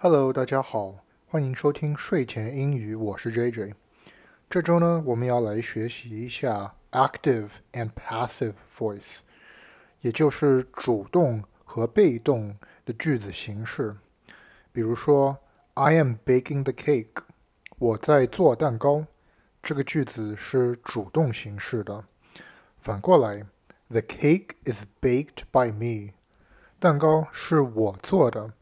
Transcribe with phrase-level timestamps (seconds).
[0.00, 3.74] Hello，大家好，欢迎收听睡前英语，我是 JJ。
[4.48, 9.18] 这周呢，我们要来学习一下 active and passive voice，
[10.00, 13.96] 也就是主动和被动的句子形式。
[14.70, 15.36] 比如说
[15.74, 17.24] ，I am baking the cake，
[17.80, 19.04] 我在做蛋糕，
[19.60, 22.04] 这个句子是主动形式的。
[22.78, 23.44] 反过来
[23.88, 26.12] ，The cake is baked by me，
[26.78, 28.52] 蛋糕是我做的。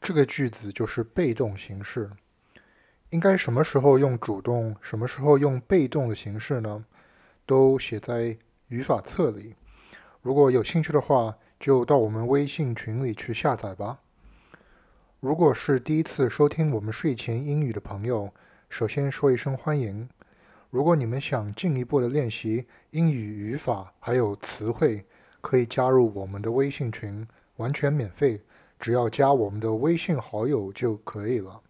[0.00, 2.10] 这个句子就是被动形式，
[3.10, 6.86] 应该什么时候用主动，什么时候用被动的形式呢？
[7.44, 8.38] 都写在
[8.68, 9.54] 语法册里。
[10.22, 14.00] 如果有兴趣的话，就到我们微信群里去下载吧。
[15.20, 18.32] 如果是第一次收听我们睡前英语的朋友，
[18.70, 20.08] 首先说一声欢迎。
[20.70, 25.04] 如果你们想进一步的练习英语语法还有词汇，
[25.42, 28.40] 可以加入我们的微信群，完全免费。
[28.80, 31.60] 只要加我们的微信好友就可以了，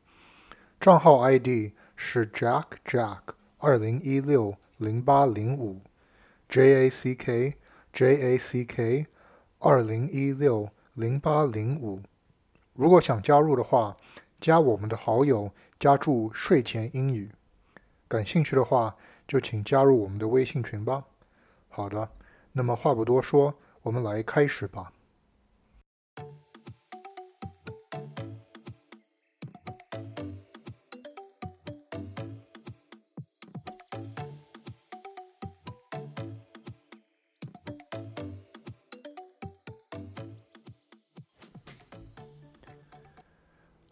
[0.78, 3.18] 账号 ID 是 Jack Jack
[3.58, 5.80] 二零一六零八零五
[6.48, 7.54] ，J A C K
[7.92, 9.06] J A C K
[9.58, 12.00] 二零一六零八零五。
[12.74, 13.96] 如果想加入的话，
[14.38, 17.32] 加我们的好友，加注睡前英语。
[18.06, 18.94] 感兴趣的话，
[19.26, 21.04] 就请加入我们的微信群吧。
[21.68, 22.08] 好的，
[22.52, 24.92] 那么话不多说，我们来开始吧。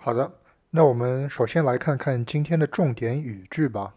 [0.01, 0.33] 好的，
[0.71, 3.97] 那我们首先来看看今天的重点语句吧。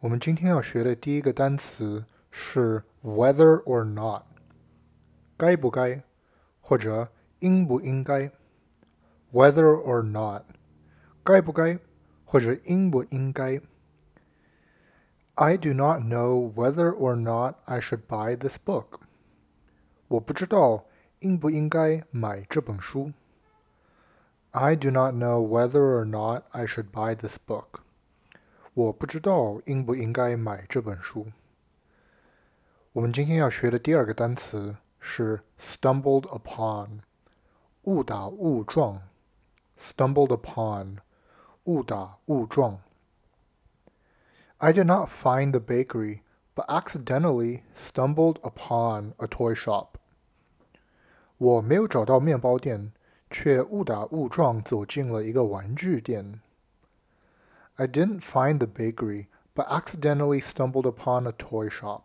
[0.00, 4.24] 我们今天要学的第一个单词是 whether or not，
[5.36, 6.02] 该不该
[6.60, 7.08] 或者
[7.38, 8.32] 应不应该。
[9.32, 10.42] whether or not，
[11.22, 11.78] 该不该
[12.24, 13.60] 或者应不应该。
[15.34, 18.98] I do not know whether or not I should buy this book。
[20.08, 20.86] 我不知道
[21.20, 23.12] 应不应该买这本书。
[24.51, 27.81] I do not know whether or not I should buy this book.
[28.73, 31.27] 我不知道应不应该买这本书。
[32.93, 36.99] 我们今天要学的第二个单词是 stumbled upon，
[37.83, 39.01] 误打误撞。
[39.77, 40.99] stumbled upon，
[41.65, 42.79] 误打误撞。
[44.57, 46.21] I did not find the bakery,
[46.55, 49.97] but accidentally stumbled upon a toy shop.
[51.37, 52.93] 我没有找到面包店。
[53.30, 56.40] 却误打误撞走进了一个玩具店。
[57.76, 62.02] I didn't find the bakery, but accidentally stumbled upon a toy shop.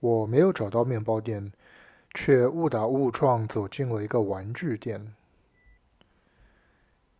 [0.00, 1.52] 我没有找到面包店，
[2.12, 5.14] 却误打误撞走进了一个玩具店。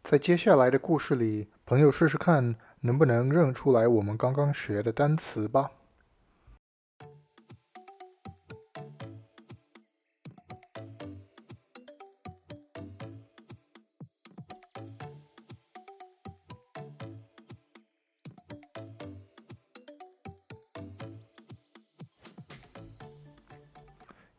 [0.03, 5.73] 在接下来的故事里，朋友试试看能不能认出来我们刚刚学的单词吧。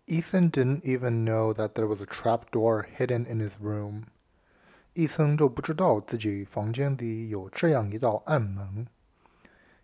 [0.06, 4.06] Ethan didn't even know that there was a trap door hidden in his room.
[4.94, 8.88] 伊森都不知道自己房间里有这样一道暗门。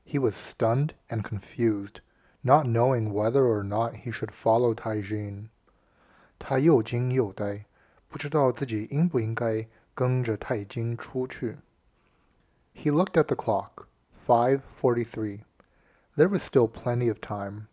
[0.04, 2.00] He was stunned and confused,
[2.42, 5.48] not knowing whether or not he should follow Taijin.
[6.38, 7.64] 他又惊又呆，
[8.08, 11.58] 不知道自己应不应该跟着泰金出去。
[12.74, 13.86] He looked at the clock,
[14.26, 15.40] 5:43.
[16.16, 17.68] There was still plenty of time.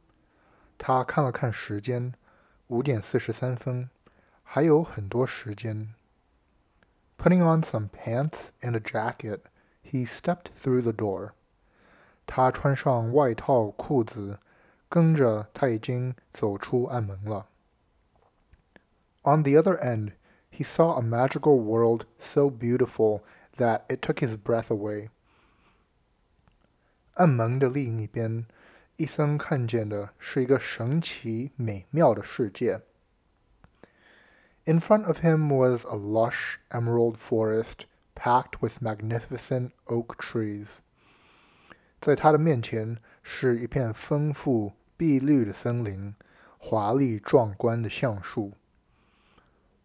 [0.78, 2.14] 他看了看时间。
[2.70, 3.90] 五点四十三分，
[4.44, 5.94] 还有很多时间。
[7.18, 9.42] Putting on some pants and a jacket,
[9.84, 11.32] he stepped through the door.
[12.26, 14.40] 他穿上外套、裤子，
[14.90, 17.48] 跟着他已经走出暗门了。
[19.22, 20.14] On the other end,
[20.52, 23.22] he saw a magical world so beautiful
[23.58, 25.10] that it took his breath away.
[27.14, 28.46] 暗门的另一边。
[29.00, 32.82] 伊森看见的是一个神奇美妙的世界。
[34.66, 37.86] In front of him was a lush emerald forest
[38.16, 40.78] packed with magnificent oak trees.
[42.00, 46.16] 在他的面前是一片丰富碧绿的森林，
[46.58, 48.54] 华丽壮观的橡树。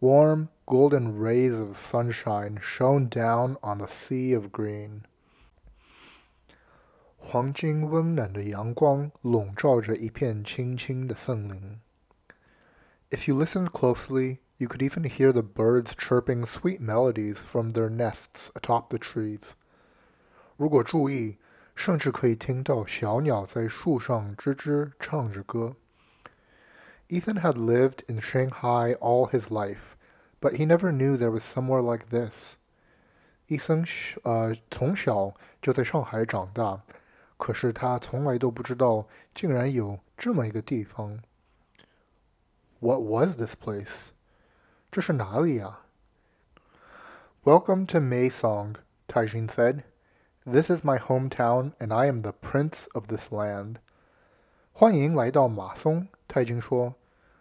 [0.00, 5.02] Warm golden rays of sunshine shone down on the sea of green.
[7.24, 11.80] 黄金温暖的阳光笼罩着一片青青的森林。
[13.10, 18.50] If you listened closely, You could even hear the birds chirping sweet melodies from their nests
[18.54, 19.40] atop the trees.
[20.58, 21.38] 如果注意，
[21.74, 25.76] 甚至可以听到小鸟在树上吱吱唱着歌。
[27.08, 29.96] Ethan had lived in Shanghai all his life,
[30.42, 32.56] but he never knew there was somewhere like this.
[33.46, 33.82] 伊森
[34.24, 35.32] 呃从小
[35.62, 36.82] 就在上海长大，
[37.36, 41.20] 可是他从来都不知道竟然有这么一个地方。
[42.80, 44.08] What was this place?
[44.90, 45.80] 这是哪里呀？
[47.44, 48.76] Welcome to Maysong,
[49.08, 49.84] Taijin said.
[50.44, 53.76] This is my hometown, and I am the prince of this land.
[54.72, 56.94] 欢迎来到马松，泰金说：“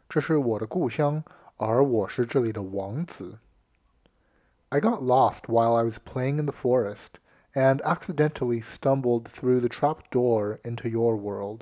[0.09, 1.23] 这是我的故乡，
[1.57, 3.39] 而我是这里的王子。”
[4.69, 7.19] I got lost while I was playing in the forest,
[7.53, 11.61] and accidentally stumbled through the trap door into your world.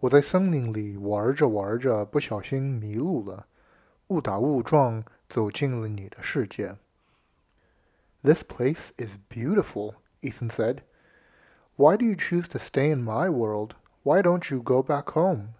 [0.00, 3.46] 我在森林里玩着玩着，不小心迷路了，
[4.08, 6.76] 误打误撞走进了你的世界。
[8.22, 10.78] This place is beautiful, Ethan said.
[11.76, 13.72] Why do you choose to stay in my world?
[14.02, 15.54] Why don't you go back home?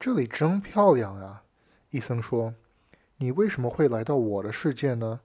[0.00, 1.44] 这里真漂亮啊，
[1.90, 2.54] 伊森说。
[3.18, 5.20] 你为什么会来到我的世界呢？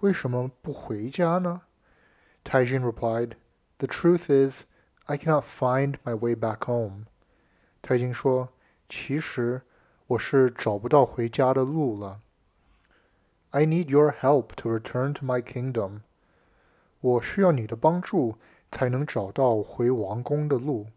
[0.00, 1.62] 为什么不回家呢
[2.44, 3.36] ？Taijin replied,
[3.78, 4.64] "The truth is,
[5.04, 7.06] I cannot find my way back home."
[7.82, 9.62] 泰金说：“其实
[10.08, 12.20] 我是找不到回家的路了。
[13.50, 16.00] I need your help to return to my kingdom.
[17.00, 18.36] 我需要你的帮助，
[18.70, 20.88] 才能找到回王宫的路。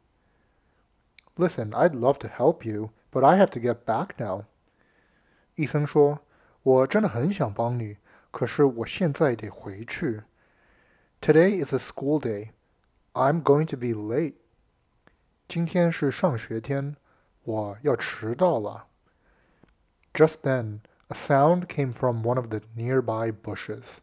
[1.36, 4.44] Listen, I'd love to help you, but I have to get back now.
[5.56, 7.98] 医生说：“我真的很想帮你，
[8.30, 10.24] 可是我现在得回去。
[11.22, 12.52] Today is a school day.
[13.14, 14.36] I'm going to be late.
[15.48, 16.96] 今天是上学天，
[17.44, 18.88] 我要迟到了。
[20.14, 23.98] Just then, a sound came from one of the nearby bushes.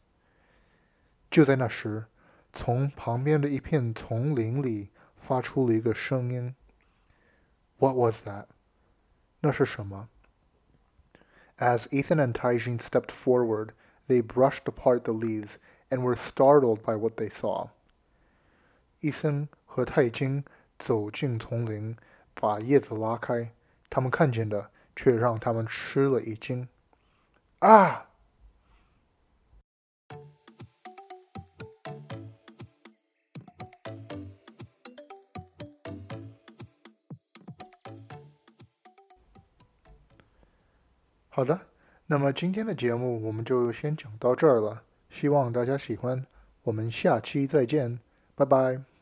[1.31, 2.07] 就在那时，
[2.53, 6.55] 从旁边的一片丛林里发出了一个声音。
[7.79, 8.47] What was that？
[9.41, 10.09] 那是什么？
[11.59, 13.71] As Ethan and Taijin stepped forward,
[14.09, 15.57] they brushed apart the leaves
[15.90, 17.70] and were startled by what they saw.
[19.00, 20.44] 伊森和泰金
[20.80, 21.96] 走进丛林，
[22.34, 23.52] 把叶子拉开，
[23.90, 26.68] 他们看见的却让他们吃了一惊。
[27.60, 28.10] 啊！
[41.30, 41.68] 好的，
[42.06, 44.84] 那么今天的节目我们就先讲到这儿了，
[45.16, 46.26] 希望大家喜欢，
[46.64, 48.02] 我们下期再见，
[48.36, 48.95] 拜拜。